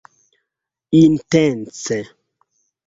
intence 1.01 1.95